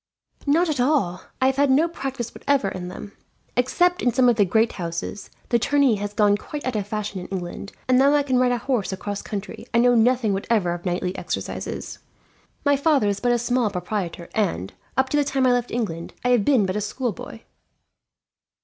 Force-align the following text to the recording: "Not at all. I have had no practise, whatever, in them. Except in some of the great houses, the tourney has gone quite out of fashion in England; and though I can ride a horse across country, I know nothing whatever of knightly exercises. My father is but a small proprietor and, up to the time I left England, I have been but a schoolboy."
"Not 0.47 0.67
at 0.67 0.79
all. 0.79 1.21
I 1.39 1.45
have 1.45 1.57
had 1.57 1.69
no 1.69 1.87
practise, 1.87 2.33
whatever, 2.33 2.69
in 2.69 2.87
them. 2.87 3.11
Except 3.55 4.01
in 4.01 4.11
some 4.11 4.27
of 4.29 4.35
the 4.35 4.45
great 4.45 4.71
houses, 4.71 5.29
the 5.49 5.59
tourney 5.59 5.97
has 5.97 6.11
gone 6.15 6.37
quite 6.37 6.65
out 6.65 6.75
of 6.75 6.87
fashion 6.87 7.19
in 7.19 7.27
England; 7.27 7.71
and 7.87 8.01
though 8.01 8.15
I 8.15 8.23
can 8.23 8.39
ride 8.39 8.51
a 8.51 8.57
horse 8.57 8.91
across 8.91 9.21
country, 9.21 9.67
I 9.75 9.77
know 9.77 9.93
nothing 9.93 10.33
whatever 10.33 10.73
of 10.73 10.87
knightly 10.87 11.15
exercises. 11.15 11.99
My 12.65 12.75
father 12.75 13.09
is 13.09 13.19
but 13.19 13.31
a 13.31 13.37
small 13.37 13.69
proprietor 13.69 14.27
and, 14.33 14.73
up 14.97 15.07
to 15.09 15.17
the 15.17 15.23
time 15.23 15.45
I 15.45 15.51
left 15.51 15.69
England, 15.69 16.15
I 16.25 16.29
have 16.29 16.43
been 16.43 16.65
but 16.65 16.75
a 16.75 16.81
schoolboy." 16.81 17.41